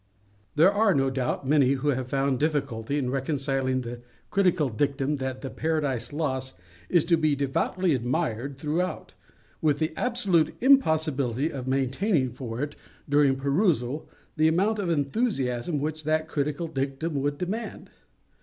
[0.55, 5.41] There are, no doubt, many who have found difficulty in reconciling the critical dictum that
[5.41, 6.55] the "Paradise Lost"
[6.89, 9.13] is to be devoutly admired throughout,
[9.61, 12.75] with the absolute impossibility of maintaining for it,
[13.07, 17.91] during perusal, the amount of enthusiasm which that critical dictum would demand.